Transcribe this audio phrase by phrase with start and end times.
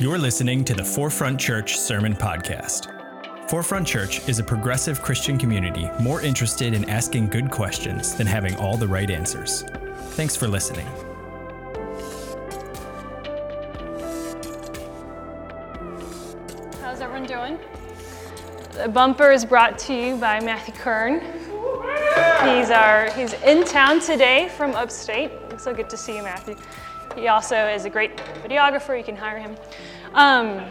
[0.00, 2.88] You're listening to the Forefront Church Sermon Podcast.
[3.50, 8.56] Forefront Church is a progressive Christian community more interested in asking good questions than having
[8.56, 9.62] all the right answers.
[10.12, 10.86] Thanks for listening.
[16.80, 17.58] How's everyone doing?
[18.72, 21.20] The bumper is brought to you by Matthew Kern.
[22.48, 25.30] He's our he's in town today from upstate.
[25.58, 26.56] So good to see you, Matthew.
[27.16, 28.96] He also is a great videographer.
[28.96, 29.56] You can hire him,
[30.14, 30.64] um,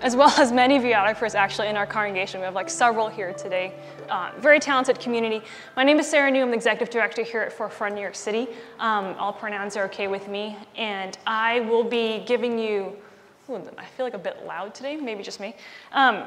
[0.00, 2.40] as well as many videographers actually in our congregation.
[2.40, 3.72] We have like several here today.
[4.08, 5.42] Uh, very talented community.
[5.76, 6.42] My name is Sarah Ngu.
[6.42, 8.48] I'm the executive director here at Forefront New York City.
[8.78, 12.96] Um, all pronouns are okay with me, and I will be giving you.
[13.48, 14.96] Ooh, I feel like a bit loud today.
[14.96, 15.54] Maybe just me.
[15.92, 16.24] Um,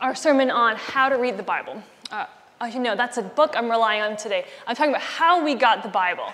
[0.00, 1.82] our sermon on how to read the Bible.
[2.10, 2.26] Uh,
[2.72, 4.46] you know, that's a book I'm relying on today.
[4.66, 6.32] I'm talking about how we got the Bible.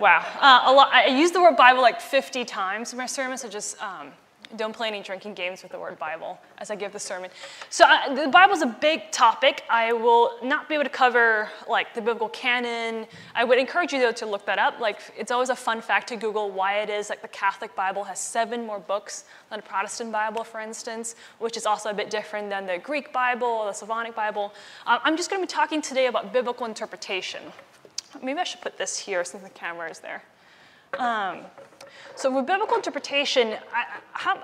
[0.00, 0.24] Wow.
[0.40, 3.80] Uh, lot, I use the word Bible like 50 times in my sermon, so just
[3.80, 4.10] um,
[4.56, 7.30] don't play any drinking games with the word Bible as I give the sermon.
[7.70, 9.62] So uh, the Bible is a big topic.
[9.68, 13.06] I will not be able to cover like the biblical canon.
[13.34, 14.80] I would encourage you though to look that up.
[14.80, 18.04] Like it's always a fun fact to Google why it is like the Catholic Bible
[18.04, 22.10] has seven more books than a Protestant Bible, for instance, which is also a bit
[22.10, 24.52] different than the Greek Bible or the Slavonic Bible.
[24.86, 27.42] Uh, I'm just going to be talking today about biblical interpretation.
[28.22, 30.22] Maybe I should put this here since the camera is there.
[30.98, 31.40] Um,
[32.16, 34.42] so with biblical interpretation, I, how,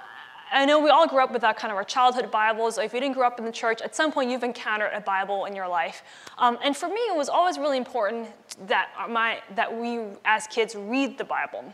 [0.52, 2.76] I know we all grew up with that kind of our childhood Bibles.
[2.78, 5.44] If you didn't grow up in the church, at some point you've encountered a Bible
[5.44, 6.02] in your life.
[6.38, 8.28] Um, and for me, it was always really important
[8.66, 11.72] that, my, that we as kids read the Bible.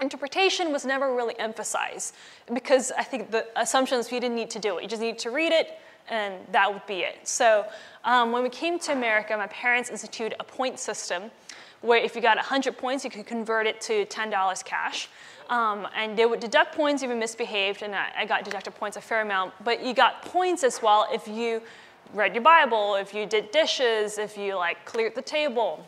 [0.00, 2.14] Interpretation was never really emphasized
[2.52, 4.82] because I think the assumption is you didn't need to do it.
[4.82, 7.26] You just need to read it, and that would be it.
[7.26, 7.66] So
[8.04, 11.30] um, when we came to America, my parents instituted a point system
[11.80, 15.08] where if you got 100 points, you could convert it to $10 cash.
[15.48, 18.96] Um, and they would deduct points if you misbehaved, and I, I got deducted points
[18.96, 21.62] a fair amount, but you got points as well if you
[22.12, 25.86] read your Bible, if you did dishes, if you like cleared the table.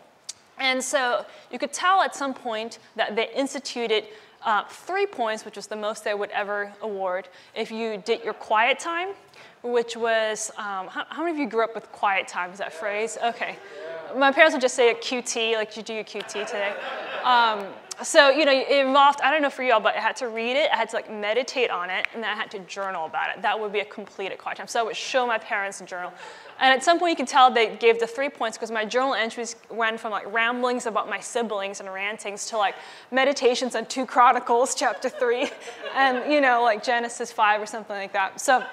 [0.59, 4.05] And so you could tell at some point that they instituted
[4.45, 8.35] uh, three points, which was the most they would ever award, if you did your
[8.35, 9.09] quiet time,
[9.63, 12.51] which was, um, how, how, many of you grew up with quiet time?
[12.51, 13.19] Is that phrase?
[13.23, 13.57] Okay.
[14.17, 16.75] My parents would just say a QT, like you do your QT today.
[17.25, 17.67] Um,
[18.03, 20.57] so, you know, it involved, I don't know for y'all, but I had to read
[20.57, 23.37] it, I had to like meditate on it, and then I had to journal about
[23.37, 23.43] it.
[23.43, 24.69] That would be a completed quiet time.
[24.69, 26.11] So I would show my parents a journal.
[26.61, 29.13] And at some point you can tell they gave the three points because my journal
[29.13, 32.75] entries went from like ramblings about my siblings and rantings to like
[33.11, 35.51] meditations on 2 Chronicles chapter 3
[35.95, 38.41] and, you know, like Genesis 5 or something like that.
[38.41, 38.65] So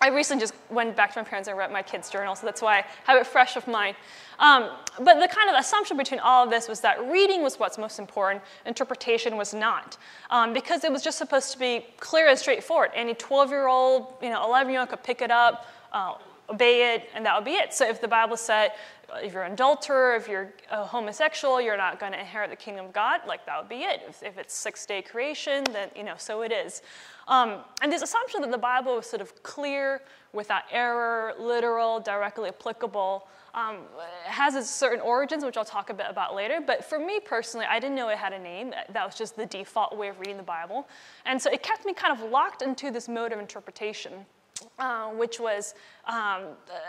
[0.00, 2.60] I recently just went back to my parents and read my kids' journal, so that's
[2.60, 3.96] why I have it fresh of mind.
[4.38, 7.78] Um, but the kind of assumption between all of this was that reading was what's
[7.78, 9.96] most important, interpretation was not,
[10.30, 12.90] um, because it was just supposed to be clear and straightforward.
[12.94, 16.14] Any 12-year-old, you know, 11-year-old could pick it up, uh,
[16.48, 17.72] obey it, and that would be it.
[17.72, 18.72] So if the Bible said,
[19.16, 22.86] if you're an adulterer, if you're a homosexual, you're not going to inherit the kingdom
[22.86, 24.00] of God, like that would be it.
[24.08, 26.82] If, if it's six-day creation, then, you know, so it is.
[27.28, 30.02] Um, and this assumption that the Bible is sort of clear,
[30.32, 33.80] without error, literal, directly applicable, um,
[34.24, 36.60] has its certain origins, which I'll talk a bit about later.
[36.66, 38.72] But for me personally, I didn't know it had a name.
[38.90, 40.88] That was just the default way of reading the Bible.
[41.26, 44.24] And so it kept me kind of locked into this mode of interpretation.
[44.78, 45.74] Uh, which was
[46.06, 46.42] um,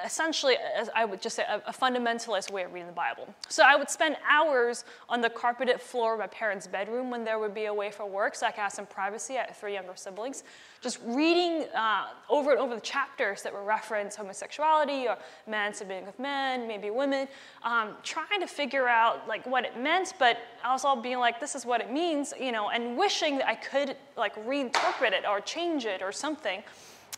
[0.03, 3.27] essentially, as I would just say, a, a, fundamentalist way of reading the Bible.
[3.49, 7.39] So I would spend hours on the carpeted floor of my parents' bedroom when there
[7.39, 9.37] would be away for work, so I could have some privacy.
[9.37, 10.43] I had three younger siblings,
[10.81, 16.05] just reading uh, over and over the chapters that would reference homosexuality or men submitting
[16.05, 17.27] with men, maybe women,
[17.63, 21.65] um, trying to figure out like what it meant, but also being like, this is
[21.65, 25.85] what it means, you know, and wishing that I could like reinterpret it or change
[25.85, 26.63] it or something.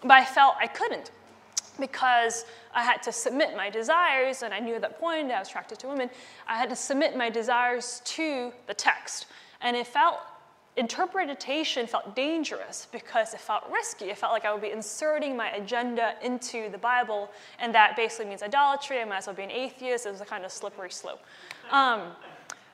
[0.01, 1.11] But I felt I couldn't
[1.79, 5.47] because I had to submit my desires, and I knew at that point I was
[5.47, 6.09] attracted to women.
[6.47, 9.27] I had to submit my desires to the text.
[9.61, 10.19] And it felt,
[10.77, 14.05] interpretation felt dangerous because it felt risky.
[14.05, 18.25] It felt like I would be inserting my agenda into the Bible, and that basically
[18.27, 18.99] means idolatry.
[18.99, 20.05] I might as well be an atheist.
[20.05, 21.21] It was a kind of slippery slope.
[21.71, 22.11] Um,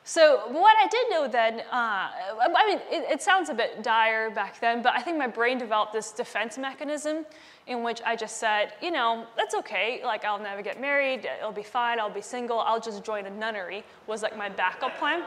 [0.03, 2.09] so what I did know then, uh,
[2.41, 5.59] I mean, it, it, sounds a bit dire back then, but I think my brain
[5.59, 7.25] developed this defense mechanism
[7.67, 10.01] in which I just said, you know, that's okay.
[10.03, 11.27] Like I'll never get married.
[11.39, 11.99] It'll be fine.
[11.99, 12.59] I'll be single.
[12.59, 13.83] I'll just join a nunnery.
[14.07, 15.23] Was like my backup plan.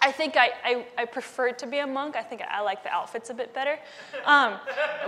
[0.00, 2.14] I think I, I, I preferred to be a monk.
[2.14, 3.78] I think I like the outfits a bit better.
[4.24, 4.58] Um,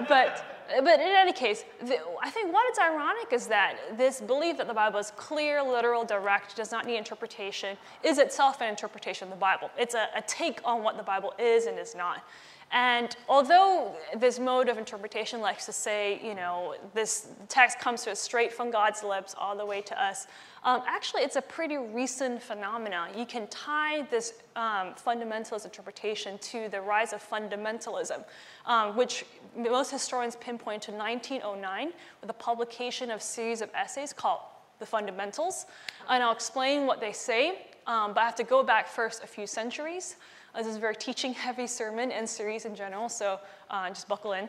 [0.08, 4.58] but, but in any case, the, I think what is ironic is that this belief
[4.58, 9.28] that the Bible is clear, literal, direct, does not need interpretation, is itself an interpretation
[9.28, 9.70] of the Bible.
[9.78, 12.22] It's a, a take on what the Bible is and is not.
[12.70, 18.10] And although this mode of interpretation likes to say, you know, this text comes to
[18.10, 20.26] us straight from God's lips all the way to us,
[20.64, 23.10] um, actually it's a pretty recent phenomenon.
[23.16, 28.22] You can tie this um, fundamentalist interpretation to the rise of fundamentalism,
[28.66, 29.24] um, which
[29.56, 34.40] most historians pinpoint to 1909 with the publication of a series of essays called
[34.78, 35.64] The Fundamentals.
[36.08, 39.26] And I'll explain what they say, um, but I have to go back first a
[39.26, 40.16] few centuries.
[40.56, 43.38] This is a very teaching heavy sermon and series in general, so
[43.70, 44.48] uh, just buckle in.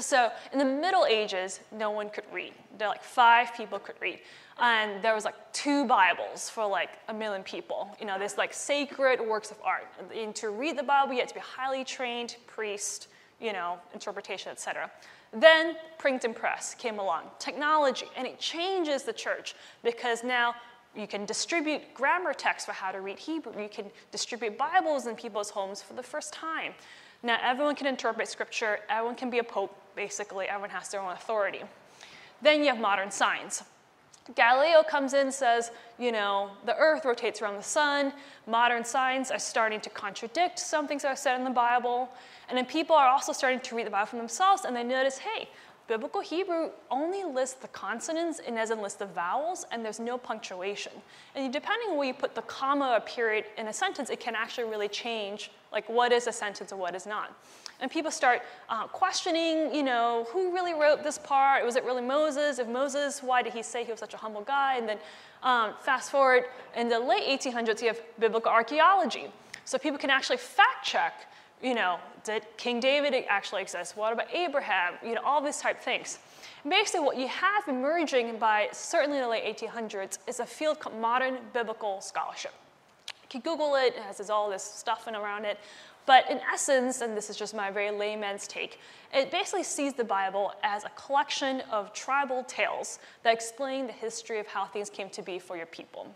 [0.00, 2.52] So in the Middle Ages, no one could read.
[2.78, 4.18] There like five people could read.
[4.58, 7.96] And there was like two Bibles for like a million people.
[8.00, 9.86] You know, this like sacred works of art.
[10.14, 13.08] And to read the Bible, you had to be a highly trained priest,
[13.40, 14.90] you know, interpretation, etc.
[15.32, 20.54] Then print and press came along, technology, and it changes the church because now
[20.96, 23.60] you can distribute grammar texts for how to read Hebrew.
[23.60, 26.74] You can distribute Bibles in people's homes for the first time.
[27.22, 31.12] Now, everyone can interpret scripture, everyone can be a pope, basically, everyone has their own
[31.12, 31.62] authority.
[32.42, 33.62] Then you have modern science.
[34.34, 38.12] Galileo comes in and says, you know, the earth rotates around the sun.
[38.46, 42.08] Modern science are starting to contradict some things that are said in the Bible.
[42.48, 45.18] And then people are also starting to read the Bible for themselves and they notice,
[45.18, 45.48] hey,
[45.86, 50.92] Biblical Hebrew only lists the consonants and doesn't list the vowels, and there's no punctuation.
[51.34, 54.34] And depending on where you put the comma or period in a sentence, it can
[54.34, 57.36] actually really change, like what is a sentence and what is not.
[57.80, 58.40] And people start
[58.70, 61.64] uh, questioning, you know, who really wrote this part?
[61.66, 62.58] Was it really Moses?
[62.58, 64.76] If Moses, why did he say he was such a humble guy?
[64.76, 64.98] And then
[65.42, 66.44] um, fast forward
[66.74, 69.26] in the late 1800s, you have biblical archaeology.
[69.66, 71.26] So people can actually fact check
[71.62, 73.96] you know, did King David actually exist?
[73.96, 74.94] What about Abraham?
[75.04, 76.18] You know, all these type of things.
[76.68, 81.38] Basically, what you have emerging by certainly the late 1800s is a field called modern
[81.52, 82.52] biblical scholarship.
[83.08, 85.58] You can Google it, it has all this stuff around it.
[86.06, 88.78] But in essence, and this is just my very layman's take,
[89.12, 94.38] it basically sees the Bible as a collection of tribal tales that explain the history
[94.38, 96.06] of how things came to be for your people.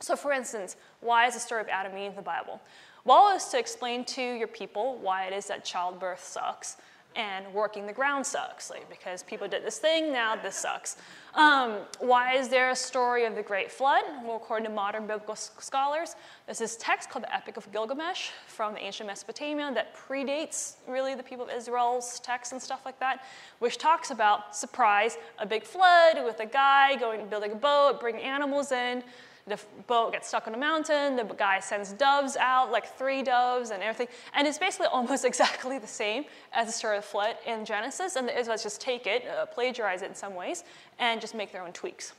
[0.00, 2.60] So, for instance, why is the story of Adam and Eve in the Bible?
[3.06, 6.78] Well, is to explain to your people why it is that childbirth sucks
[7.16, 10.96] and working the ground sucks, like because people did this thing, now this sucks.
[11.34, 14.04] Um, why is there a story of the Great Flood?
[14.24, 16.16] Well, according to modern biblical scholars,
[16.46, 21.22] there's this text called the Epic of Gilgamesh from ancient Mesopotamia that predates really the
[21.22, 23.24] people of Israel's texts and stuff like that,
[23.58, 28.22] which talks about surprise, a big flood with a guy going building a boat, bringing
[28.22, 29.04] animals in,
[29.46, 33.70] the boat gets stuck on a mountain, the guy sends doves out, like three doves
[33.70, 34.14] and everything.
[34.34, 38.16] And it's basically almost exactly the same as the story of the flood in Genesis,
[38.16, 40.64] and the Israelites just take it, uh, plagiarize it in some ways,
[40.98, 42.14] and just make their own tweaks.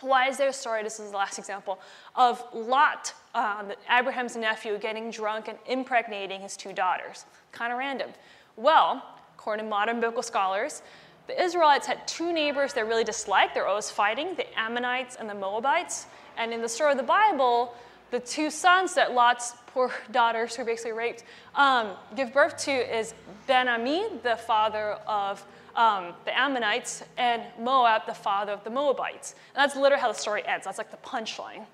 [0.00, 1.80] Why is there a story, this is the last example,
[2.14, 7.24] of Lot, um, Abraham's nephew, getting drunk and impregnating his two daughters?
[7.50, 8.10] Kind of random.
[8.56, 9.02] Well,
[9.34, 10.82] according to modern biblical scholars,
[11.26, 13.54] the Israelites had two neighbors they really disliked.
[13.54, 16.06] They're always fighting, the Ammonites and the Moabites.
[16.38, 17.74] And in the story of the Bible,
[18.10, 21.24] the two sons that Lot's poor daughters, who basically raped,
[21.54, 23.12] um, give birth to is
[23.46, 25.44] Ben-Ammi, the father of
[25.76, 29.34] um, the Ammonites, and Moab, the father of the Moabites.
[29.54, 30.64] And that's literally how the story ends.
[30.64, 31.66] That's like the punchline,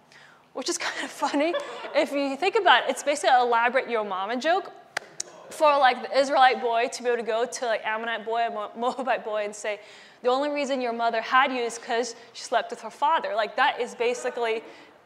[0.55, 1.55] which is kind of funny.
[1.95, 4.73] if you think about it, it's basically an elaborate your mama joke
[5.51, 9.25] for like the Israelite boy to be able to go to like Ammonite boy Moabite
[9.25, 9.79] boy and say,
[10.25, 13.35] the only reason your mother had you is because she slept with her father.
[13.37, 14.63] Like that is basically,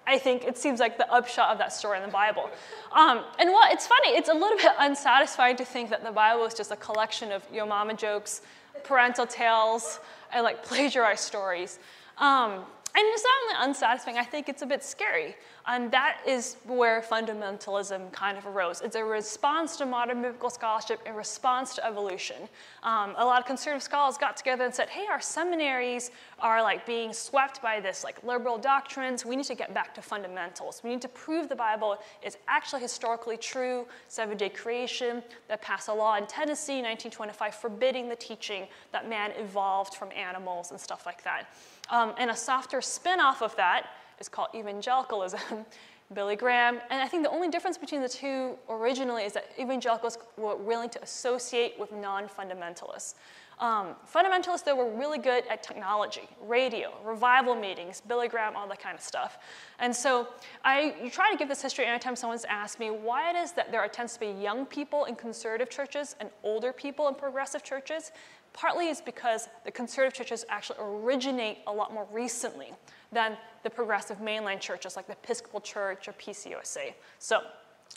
[0.07, 2.49] I think it seems like the upshot of that story in the Bible.
[2.93, 6.47] Um, and what it's funny, it's a little bit unsatisfying to think that the Bible
[6.47, 8.43] is just a collection of your mama jokes,
[8.85, 9.99] parental tales,
[10.33, 11.81] and like plagiarized stories.
[12.19, 12.65] Um,
[12.99, 15.37] and it's not only unsatisfying, I think it's a bit scary.
[15.69, 18.81] And that is where fundamentalism kind of arose.
[18.81, 22.49] It's a response to modern biblical scholarship, a response to evolution.
[22.83, 26.87] Um, a lot of conservative scholars got together and said, hey, our seminaries are like
[26.87, 29.25] being swept by this like liberal doctrines.
[29.25, 30.81] We need to get back to fundamentals.
[30.83, 35.95] We need to prove the Bible is actually historically true, seven-day creation, that passed a
[35.95, 41.07] law in Tennessee in 1925 forbidding the teaching that man evolved from animals and stuff
[41.07, 41.49] like that.
[41.91, 43.87] Um, and a softer spin-off of that
[44.21, 45.65] is called evangelicalism,
[46.15, 46.81] Billy Graham.
[46.91, 50.91] And I think the only difference between the two originally is that evangelicals were willing
[50.91, 53.15] to associate with non-fundamentalists.
[53.61, 58.81] Um, fundamentalists, though, were really good at technology, radio, revival meetings, Billy Graham, all that
[58.81, 59.39] kind of stuff.
[59.81, 60.29] And so
[60.65, 63.87] I try to give this history anytime someone's asked me why it is that there
[63.89, 68.13] tends to be young people in conservative churches and older people in progressive churches.
[68.53, 72.73] Partly is because the conservative churches actually originate a lot more recently
[73.13, 76.95] than the progressive mainline churches like the Episcopal Church or PCUSA.
[77.19, 77.41] So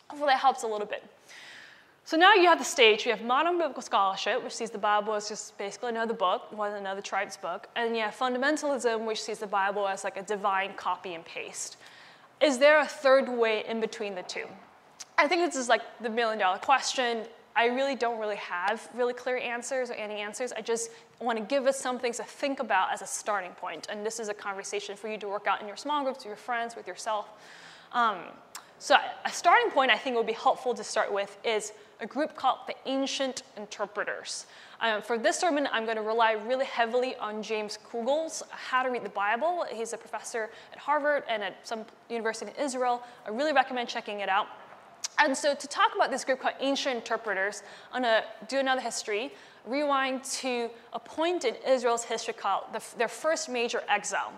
[0.08, 1.03] hopefully that helps a little bit.
[2.03, 3.05] So now you have the stage.
[3.05, 6.74] You have modern biblical scholarship, which sees the Bible as just basically another book, one
[6.74, 10.74] another tribe's book, and you have fundamentalism, which sees the Bible as like a divine
[10.74, 11.77] copy and paste.
[12.41, 14.46] Is there a third way in between the two?
[15.17, 17.25] I think this is like the million dollar question.
[17.55, 20.53] I really don't really have really clear answers or any answers.
[20.53, 23.88] I just want to give us some things to think about as a starting point.
[23.89, 26.27] And this is a conversation for you to work out in your small groups, with
[26.27, 27.29] your friends, with yourself.
[27.91, 28.17] Um,
[28.79, 32.36] so a starting point I think would be helpful to start with is a group
[32.36, 34.48] called the Ancient Interpreters.
[34.79, 38.89] Um, for this sermon, I'm going to rely really heavily on James Kugel's How to
[38.89, 39.65] Read the Bible.
[39.72, 43.03] He's a professor at Harvard and at some university in Israel.
[43.27, 44.48] I really recommend checking it out.
[45.20, 48.81] And so to talk about this group called Ancient Interpreters, I'm going to do another
[48.81, 49.31] history,
[49.65, 54.34] rewind to a point in Israel's history called the, their first major exile.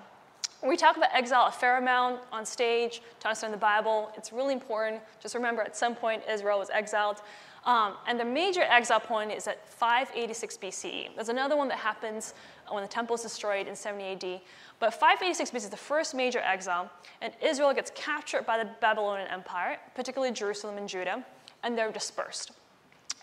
[0.65, 4.11] We talk about exile a fair amount on stage to understand the Bible.
[4.15, 5.01] It's really important.
[5.21, 7.21] Just remember, at some point, Israel was exiled.
[7.65, 11.15] Um, and the major exile point is at 586 BCE.
[11.15, 12.33] There's another one that happens
[12.69, 14.41] when the temple is destroyed in 70 AD.
[14.79, 16.91] But 586 BCE is the first major exile,
[17.21, 21.25] and Israel gets captured by the Babylonian Empire, particularly Jerusalem and Judah,
[21.63, 22.51] and they're dispersed.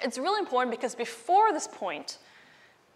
[0.00, 2.18] It's really important because before this point,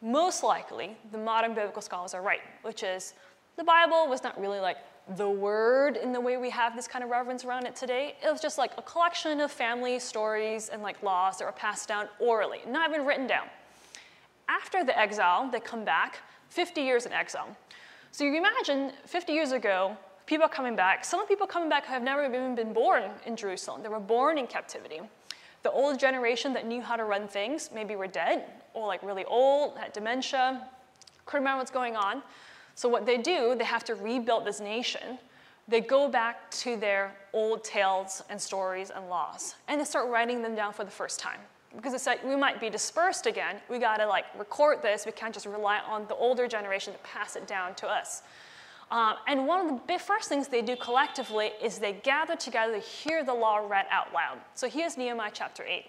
[0.00, 3.12] most likely the modern biblical scholars are right, which is
[3.56, 4.78] the Bible was not really like
[5.16, 8.14] the word in the way we have this kind of reverence around it today.
[8.24, 11.88] It was just like a collection of family stories and like laws that were passed
[11.88, 13.46] down orally, not even written down.
[14.48, 17.54] After the exile, they come back, 50 years in exile.
[18.12, 19.96] So you imagine 50 years ago,
[20.26, 21.04] people coming back.
[21.04, 23.82] Some people coming back have never even been born in Jerusalem.
[23.82, 25.00] They were born in captivity.
[25.62, 29.24] The old generation that knew how to run things maybe were dead or like really
[29.24, 30.68] old, had dementia,
[31.26, 32.22] couldn't remember what's going on.
[32.74, 35.18] So what they do, they have to rebuild this nation.
[35.68, 40.42] They go back to their old tales and stories and laws, and they start writing
[40.42, 41.40] them down for the first time
[41.76, 43.56] because it's like we might be dispersed again.
[43.68, 45.06] We got to like record this.
[45.06, 48.22] We can't just rely on the older generation to pass it down to us.
[48.90, 52.78] Um, and one of the first things they do collectively is they gather together to
[52.78, 54.38] hear the law read out loud.
[54.54, 55.84] So here's Nehemiah chapter 8.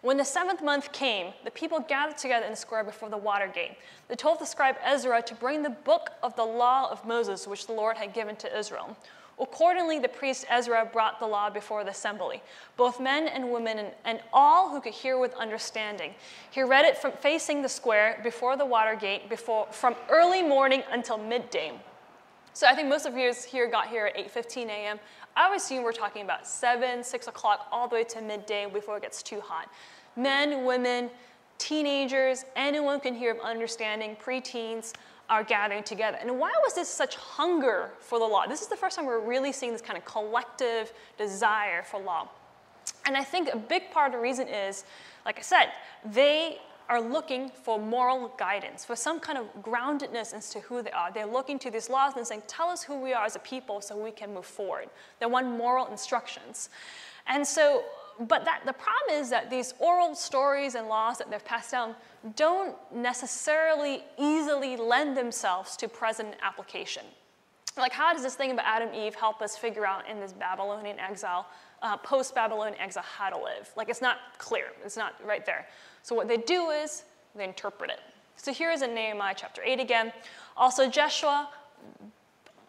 [0.00, 3.48] When the seventh month came, the people gathered together in the square before the water
[3.48, 3.76] gate.
[4.06, 7.66] They told the scribe Ezra to bring the book of the law of Moses, which
[7.66, 8.96] the Lord had given to Israel.
[9.40, 12.42] Accordingly, the priest Ezra brought the law before the assembly,
[12.76, 16.14] both men and women, and, and, all who could hear with understanding.
[16.50, 20.82] He read it from facing the square before the water gate before, from early morning
[20.90, 21.72] until midday.
[22.52, 24.98] So I think most of you here got here at 8.15 a.m.
[25.38, 28.96] I would assume we're talking about 7, 6 o'clock, all the way to midday before
[28.96, 29.70] it gets too hot.
[30.16, 31.10] Men, women,
[31.58, 34.94] teenagers, anyone can hear of understanding, preteens,
[35.30, 36.18] are gathering together.
[36.20, 38.46] And why was this such hunger for the law?
[38.48, 42.28] This is the first time we're really seeing this kind of collective desire for law.
[43.06, 44.84] And I think a big part of the reason is,
[45.24, 45.66] like I said,
[46.04, 50.90] they are looking for moral guidance, for some kind of groundedness as to who they
[50.90, 51.12] are.
[51.12, 53.80] They're looking to these laws and saying, tell us who we are as a people
[53.80, 54.88] so we can move forward.
[55.20, 56.70] They want moral instructions.
[57.26, 57.84] And so
[58.26, 61.94] but that, the problem is that these oral stories and laws that they've passed down
[62.34, 67.04] don't necessarily easily lend themselves to present application.
[67.76, 70.32] Like, how does this thing about Adam and Eve help us figure out in this
[70.32, 71.46] Babylonian exile,
[71.80, 73.70] uh, post Babylonian exile, how to live?
[73.76, 75.68] Like, it's not clear, it's not right there.
[76.08, 77.02] So, what they do is
[77.34, 78.00] they interpret it.
[78.36, 80.10] So, here is in Nehemiah chapter 8 again.
[80.56, 81.50] Also, Joshua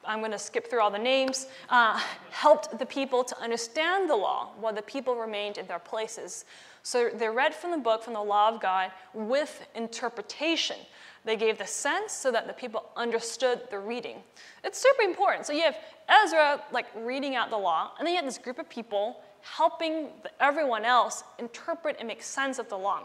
[0.05, 4.15] I'm going to skip through all the names, uh, helped the people to understand the
[4.15, 6.43] law while the people remained in their places.
[6.84, 10.75] So they read from the book, from the law of God, with interpretation.
[11.24, 14.17] They gave the sense so that the people understood the reading.
[14.65, 15.46] It's super important.
[15.46, 15.77] So you have
[16.10, 20.08] Ezra like reading out the law, and then you have this group of people helping
[20.41, 23.03] everyone else interpret and make sense of the law.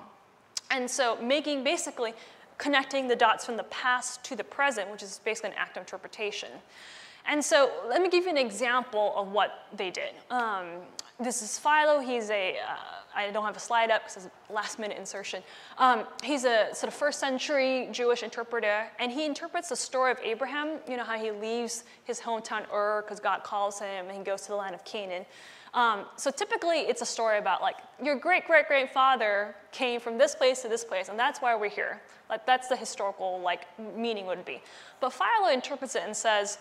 [0.74, 2.14] And so making basically
[2.58, 5.82] connecting the dots from the past to the present, which is basically an act of
[5.82, 6.48] interpretation.
[7.26, 10.14] And so let me give you an example of what they did.
[10.30, 10.66] Um,
[11.20, 12.00] this is Philo.
[12.00, 12.76] He's a uh,
[13.16, 15.44] I don't have a slide up because it's a last minute insertion.
[15.78, 20.18] Um, he's a sort of first century Jewish interpreter, and he interprets the story of
[20.24, 20.80] Abraham.
[20.88, 24.42] You know how he leaves his hometown Ur because God calls him, and he goes
[24.42, 25.24] to the land of Canaan.
[25.74, 30.16] Um, so typically, it's a story about like your great great great father came from
[30.16, 32.00] this place to this place, and that's why we're here.
[32.30, 33.66] Like that's the historical like
[33.96, 34.62] meaning would be.
[35.00, 36.58] But Philo interprets it and says.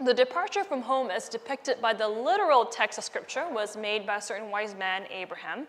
[0.00, 4.16] The departure from home, as depicted by the literal text of Scripture, was made by
[4.16, 5.68] a certain wise man, Abraham.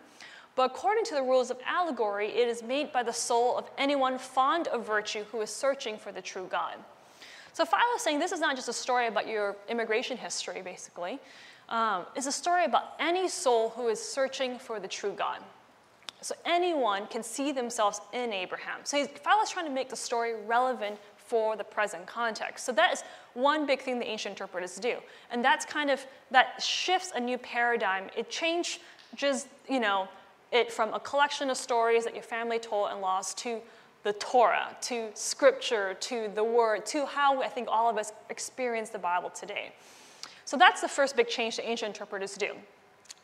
[0.56, 4.18] But according to the rules of allegory, it is made by the soul of anyone
[4.18, 6.74] fond of virtue who is searching for the true God.
[7.56, 11.18] So Philo is saying this is not just a story about your immigration history, basically.
[11.70, 15.38] Um, it's a story about any soul who is searching for the true God.
[16.20, 18.80] So anyone can see themselves in Abraham.
[18.84, 22.66] So Philo's trying to make the story relevant for the present context.
[22.66, 24.98] So that is one big thing the ancient interpreters do.
[25.30, 28.10] And that's kind of, that shifts a new paradigm.
[28.14, 28.80] It changes,
[29.14, 30.08] just you know,
[30.52, 33.62] it from a collection of stories that your family told and lost to
[34.06, 38.88] the Torah, to scripture, to the word, to how I think all of us experience
[38.88, 39.72] the Bible today.
[40.44, 42.52] So that's the first big change the ancient interpreters do.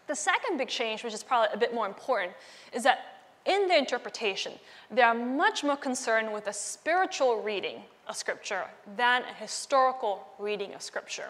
[0.09, 2.33] The second big change, which is probably a bit more important,
[2.73, 2.99] is that
[3.47, 4.55] in their interpretation,
[4.91, 8.65] they are much more concerned with a spiritual reading of Scripture
[8.97, 11.29] than a historical reading of Scripture.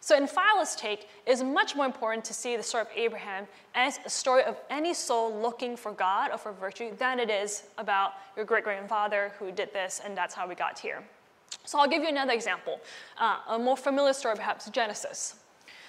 [0.00, 3.46] So, in Philo's take, it is much more important to see the story of Abraham
[3.74, 7.64] as a story of any soul looking for God or for virtue than it is
[7.78, 11.02] about your great grandfather who did this and that's how we got here.
[11.64, 12.80] So, I'll give you another example,
[13.18, 15.36] uh, a more familiar story, perhaps Genesis.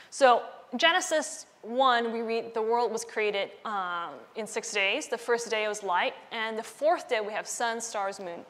[0.09, 0.43] So,
[0.75, 5.07] Genesis 1, we read the world was created um, in six days.
[5.07, 8.45] The first day was light, and the fourth day we have sun, stars, moon.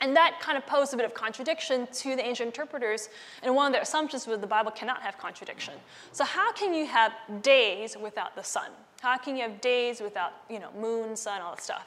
[0.00, 3.10] And that kind of posed a bit of contradiction to the ancient interpreters.
[3.42, 5.74] And one of their assumptions was the Bible cannot have contradiction.
[6.12, 8.70] So how can you have days without the sun?
[9.02, 11.86] How can you have days without, you know, moon, sun, all that stuff?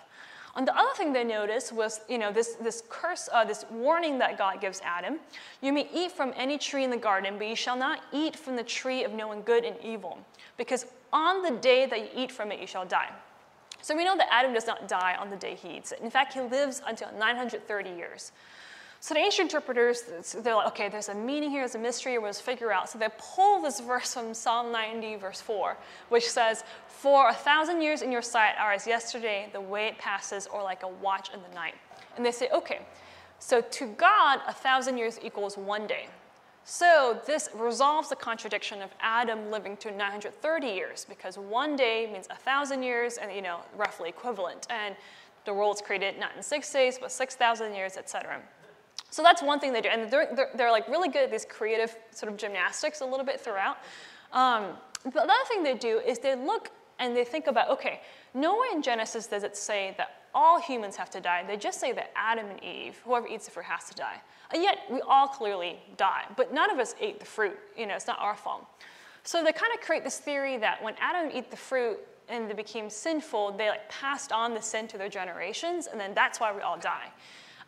[0.55, 4.19] And the other thing they noticed was, you know, this, this curse, uh, this warning
[4.19, 5.17] that God gives Adam.
[5.61, 8.55] You may eat from any tree in the garden, but you shall not eat from
[8.55, 10.19] the tree of knowing good and evil,
[10.57, 13.09] because on the day that you eat from it, you shall die.
[13.83, 15.99] So we know that Adam does not die on the day he eats it.
[15.99, 18.31] In fact, he lives until 930 years.
[19.01, 20.03] So the ancient interpreters,
[20.37, 22.89] they're like, okay, there's a meaning here, there's a mystery, we must figure out.
[22.89, 25.75] So they pull this verse from Psalm 90, verse 4,
[26.07, 29.97] which says, For a thousand years in your sight are as yesterday, the way it
[29.97, 31.75] passes, or like a watch in the night.
[32.15, 32.79] And they say, okay,
[33.39, 36.07] so to God, a thousand years equals one day.
[36.65, 42.27] So this resolves the contradiction of Adam living to 930 years, because one day means
[42.29, 44.67] a thousand years, and you know, roughly equivalent.
[44.69, 44.95] And
[45.45, 48.41] the world's created not in six days, but 6,000 years, etc.
[49.09, 51.45] So that's one thing they do, and they're, they're, they're, like really good at these
[51.45, 53.77] creative sort of gymnastics a little bit throughout.
[54.31, 58.01] Um, the other thing they do is they look and they think about, okay,
[58.33, 61.43] nowhere in Genesis does it say that all humans have to die.
[61.47, 64.21] They just say that Adam and Eve, whoever eats the fruit, has to die.
[64.51, 67.57] And yet we all clearly die, but none of us ate the fruit.
[67.77, 68.65] You know, it's not our fault.
[69.23, 72.53] So they kind of create this theory that when Adam ate the fruit and they
[72.53, 76.53] became sinful, they like passed on the sin to their generations, and then that's why
[76.53, 77.09] we all die.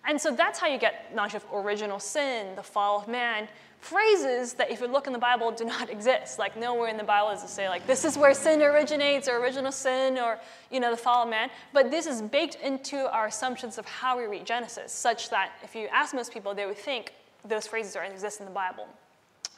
[0.08, 3.48] And so that's how you get not just original sin, the fall of man,
[3.86, 6.40] phrases that if you look in the Bible do not exist.
[6.40, 9.38] Like nowhere in the Bible is it say like this is where sin originates or
[9.38, 10.40] original sin or
[10.72, 11.50] you know the fall of man.
[11.72, 15.76] But this is baked into our assumptions of how we read Genesis, such that if
[15.76, 17.14] you ask most people, they would think
[17.48, 18.88] those phrases don't exist in the Bible.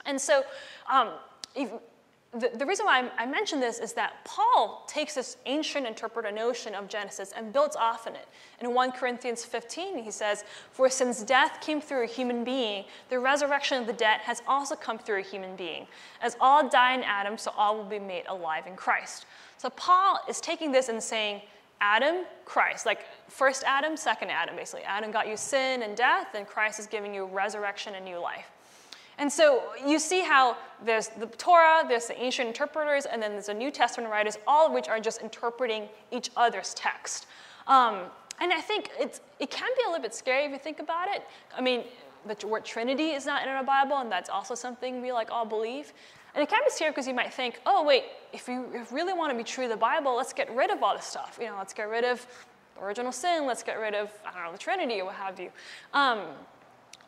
[0.06, 0.44] And so
[0.92, 1.10] um,
[1.56, 1.70] if,
[2.34, 6.32] the, the reason why I, I mention this is that Paul takes this ancient interpreter
[6.32, 8.28] notion of Genesis and builds off in it.
[8.60, 13.20] In 1 Corinthians 15, he says, For since death came through a human being, the
[13.20, 15.88] resurrection of the dead has also come through a human being.
[16.22, 19.26] As all die in Adam, so all will be made alive in Christ.
[19.58, 21.42] So Paul is taking this and saying,
[21.80, 24.84] Adam, Christ, like first Adam, second Adam, basically.
[24.84, 28.48] Adam got you sin and death, and Christ is giving you resurrection and new life.
[29.18, 33.48] And so you see how there's the Torah, there's the ancient interpreters, and then there's
[33.48, 37.26] the New Testament writers, all of which are just interpreting each other's text.
[37.68, 38.02] Um,
[38.40, 41.08] and I think it's, it can be a little bit scary if you think about
[41.10, 41.24] it.
[41.56, 41.84] I mean,
[42.28, 45.46] the word Trinity is not in our Bible, and that's also something we like all
[45.46, 45.94] believe.
[46.36, 49.32] And it can be scary because you might think, oh, wait, if you really want
[49.32, 51.40] to be true to the Bible, let's get rid of all this stuff.
[51.42, 52.28] You know, let's get rid of
[52.80, 55.50] original sin, let's get rid of, I don't know, the Trinity or what have you.
[55.94, 56.20] Um,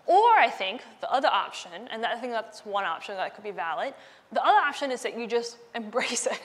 [0.10, 3.52] or I think the other option, and I think that's one option that could be
[3.52, 3.94] valid,
[4.32, 6.42] the other option is that you just embrace it.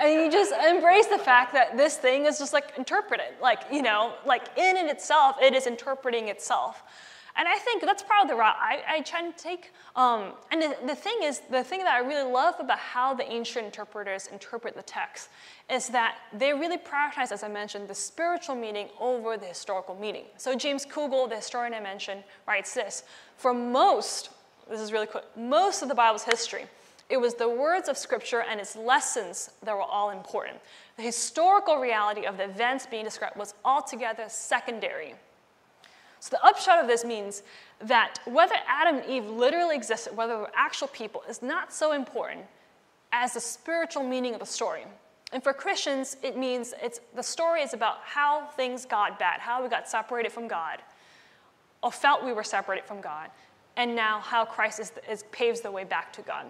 [0.00, 3.34] and you just embrace the fact that this thing is just like interpreted.
[3.40, 6.82] Like, you know, like in and itself, it is interpreting itself.
[7.36, 9.72] And I think that's probably the route I, I try to take.
[9.96, 13.30] Um, and the, the thing is, the thing that I really love about how the
[13.30, 15.30] ancient interpreters interpret the text
[15.70, 20.24] is that they really prioritize, as I mentioned, the spiritual meaning over the historical meaning.
[20.36, 23.04] So James Kugel, the historian I mentioned, writes this
[23.36, 24.30] For most,
[24.68, 26.66] this is really quick, most of the Bible's history,
[27.08, 30.58] it was the words of Scripture and its lessons that were all important.
[30.96, 35.14] The historical reality of the events being described was altogether secondary
[36.22, 37.42] so the upshot of this means
[37.80, 41.94] that whether Adam and Eve literally existed, whether they were actual people, is not so
[41.94, 42.42] important
[43.10, 44.84] as the spiritual meaning of the story.
[45.32, 49.64] And for Christians, it means it's, the story is about how things got bad, how
[49.64, 50.78] we got separated from God,
[51.82, 53.28] or felt we were separated from God,
[53.76, 56.46] and now how Christ is, is, paves the way back to God.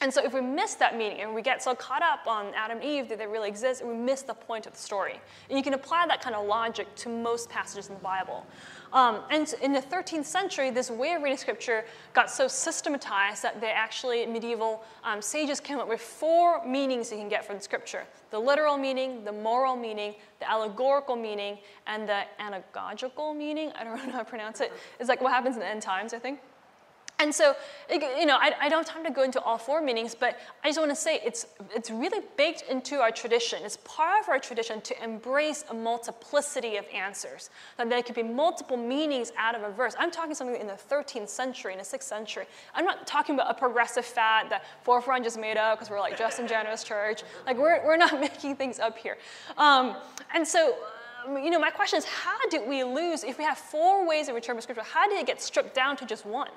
[0.00, 2.78] And so if we miss that meaning and we get so caught up on Adam
[2.78, 5.20] and Eve, that they really exist, we miss the point of the story.
[5.48, 8.46] And you can apply that kind of logic to most passages in the Bible.
[8.92, 13.60] Um, and in the 13th century, this way of reading scripture got so systematized that
[13.60, 18.04] they actually, medieval um, sages came up with four meanings you can get from scripture
[18.30, 23.72] the literal meaning, the moral meaning, the allegorical meaning, and the anagogical meaning.
[23.74, 24.70] I don't know how to pronounce it.
[25.00, 26.40] It's like what happens in the end times, I think.
[27.20, 27.56] And so,
[27.90, 30.68] you know, I, I, don't have time to go into all four meanings, but I
[30.68, 33.58] just want to say it's, it's really baked into our tradition.
[33.64, 38.22] It's part of our tradition to embrace a multiplicity of answers, that there could be
[38.22, 39.96] multiple meanings out of a verse.
[39.98, 42.46] I'm talking something in the 13th century, in the 6th century.
[42.72, 46.16] I'm not talking about a progressive fad that Forefront just made up because we're like
[46.16, 47.24] Justin Generous Church.
[47.46, 49.18] Like, we're, we're not making things up here.
[49.56, 49.96] Um,
[50.32, 50.76] and so,
[51.26, 54.28] um, you know, my question is how did we lose, if we have four ways
[54.28, 56.50] of interpreting scripture, how did it get stripped down to just one?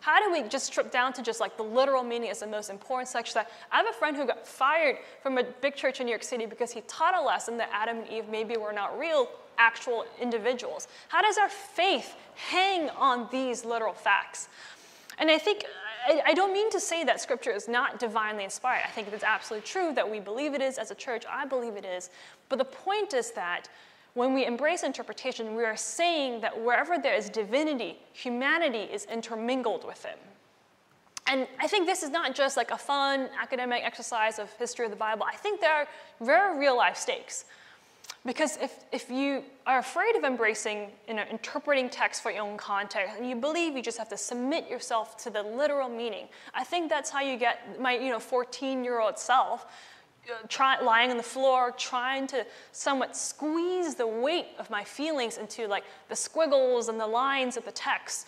[0.00, 2.70] How do we just strip down to just like the literal meaning is the most
[2.70, 3.42] important section?
[3.72, 6.46] I have a friend who got fired from a big church in New York City
[6.46, 10.88] because he taught a lesson that Adam and Eve maybe were not real actual individuals.
[11.08, 14.48] How does our faith hang on these literal facts?
[15.18, 15.64] And I think
[16.06, 18.82] I, I, don't mean to say that scripture is not divinely inspired.
[18.84, 21.24] I think it's absolutely true that we believe it is as a church.
[21.30, 22.10] I believe it is.
[22.48, 23.68] But the point is that
[24.14, 29.84] when we embrace interpretation, we are saying that wherever there is divinity, humanity is intermingled
[29.84, 30.18] with it.
[31.26, 34.90] And I think this is not just like a fun academic exercise of history of
[34.90, 35.24] the Bible.
[35.28, 35.88] I think there are
[36.20, 37.44] very real life stakes.
[38.26, 42.56] Because if, if you are afraid of embracing, you know, interpreting text for your own
[42.56, 46.64] context, and you believe you just have to submit yourself to the literal meaning, I
[46.64, 49.66] think that's how you get my, you know, 14-year-old self
[50.48, 55.66] try, lying on the floor, trying to somewhat squeeze the weight of my feelings into
[55.66, 58.26] like the squiggles and the lines of the text.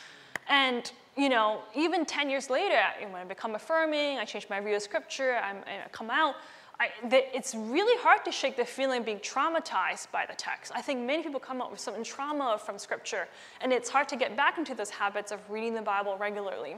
[0.48, 4.76] And you know, even 10 years later, when I become affirming, I change my view
[4.76, 6.36] of scripture, I'm, i come out,
[6.78, 10.72] I, it's really hard to shake the feeling of being traumatized by the text.
[10.74, 13.28] I think many people come out with some trauma from scripture,
[13.62, 16.76] and it's hard to get back into those habits of reading the Bible regularly.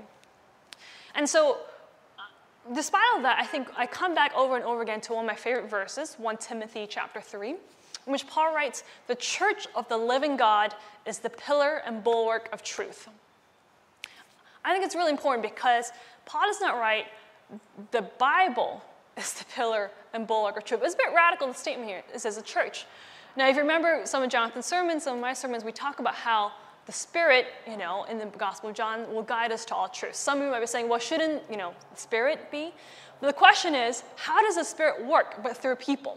[1.16, 1.58] And so
[2.74, 5.28] despite all that, I think I come back over and over again to one of
[5.28, 7.56] my favorite verses, 1 Timothy chapter 3, in
[8.06, 10.74] which Paul writes, The church of the living God
[11.06, 13.08] is the pillar and bulwark of truth.
[14.64, 15.92] I think it's really important because
[16.26, 17.06] Paul does not write,
[17.90, 18.82] the Bible
[19.16, 20.80] is the pillar and bulwark of truth.
[20.84, 22.02] It's a bit radical, the statement here.
[22.14, 22.86] It says the church.
[23.36, 26.14] Now, if you remember some of Jonathan's sermons, some of my sermons, we talk about
[26.14, 26.52] how
[26.88, 30.14] the Spirit, you know, in the Gospel of John will guide us to all truth.
[30.14, 32.72] Some of you might be saying, well, shouldn't, you know, the Spirit be?
[33.20, 36.16] But the question is, how does the Spirit work but through people?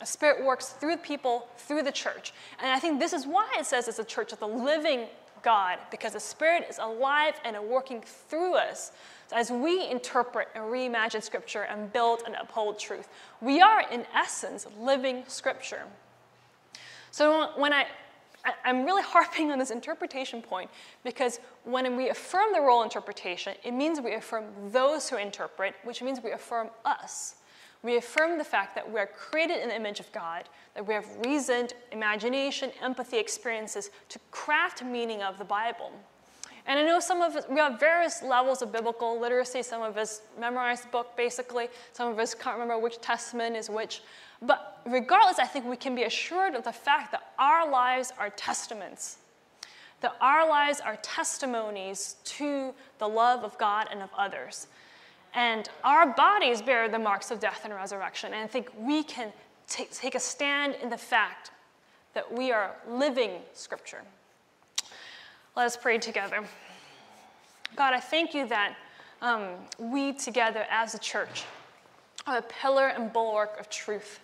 [0.00, 2.32] The Spirit works through people, through the church.
[2.58, 5.08] And I think this is why it says it's a church of the living
[5.42, 8.92] God, because the Spirit is alive and working through us.
[9.26, 13.10] So as we interpret and reimagine Scripture and build and uphold truth,
[13.42, 15.82] we are, in essence, living Scripture.
[17.10, 17.84] So when I
[18.64, 20.70] I'm really harping on this interpretation point
[21.04, 26.02] because when we affirm the role interpretation, it means we affirm those who interpret, which
[26.02, 27.36] means we affirm us.
[27.82, 30.94] We affirm the fact that we are created in the image of God, that we
[30.94, 35.92] have reasoned imagination, empathy, experiences to craft meaning of the Bible.
[36.66, 39.62] And I know some of us, we have various levels of biblical literacy.
[39.62, 41.68] Some of us memorize the book basically.
[41.94, 44.02] Some of us can't remember which testament is which.
[44.40, 48.30] But regardless, I think we can be assured of the fact that our lives are
[48.30, 49.18] testaments,
[50.00, 54.68] that our lives are testimonies to the love of God and of others.
[55.34, 58.32] And our bodies bear the marks of death and resurrection.
[58.32, 59.32] And I think we can
[59.66, 61.50] take, take a stand in the fact
[62.14, 64.02] that we are living Scripture.
[65.56, 66.44] Let us pray together.
[67.76, 68.76] God, I thank you that
[69.20, 69.48] um,
[69.78, 71.44] we together as a church
[72.26, 74.20] are a pillar and bulwark of truth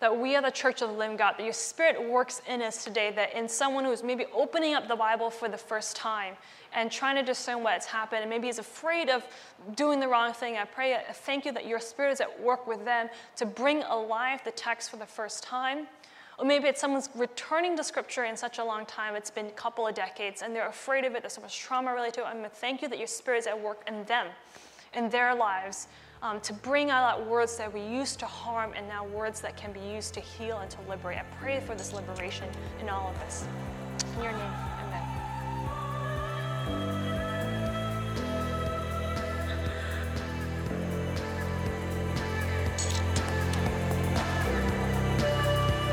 [0.00, 2.84] that we are the church of the living God, that your spirit works in us
[2.84, 6.34] today, that in someone who's maybe opening up the Bible for the first time
[6.72, 9.26] and trying to discern what's happened and maybe is afraid of
[9.74, 12.66] doing the wrong thing, I pray, I thank you that your spirit is at work
[12.66, 15.86] with them to bring alive the text for the first time.
[16.38, 19.50] Or maybe it's someone's returning to scripture in such a long time, it's been a
[19.50, 22.24] couple of decades, and they're afraid of it, there's so much trauma related to it.
[22.24, 24.28] I'm to thank you that your spirit is at work in them,
[24.94, 25.88] in their lives,
[26.22, 29.72] um, to bring out words that we used to harm and now words that can
[29.72, 31.18] be used to heal and to liberate.
[31.18, 32.48] I pray for this liberation
[32.80, 33.46] in all of us.
[34.16, 35.20] In your name, amen.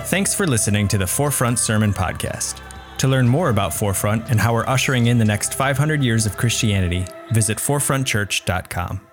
[0.05, 2.61] Thanks for listening to the Forefront Sermon Podcast.
[2.99, 6.35] To learn more about Forefront and how we're ushering in the next 500 years of
[6.35, 9.06] Christianity, visit forefrontchurch.com.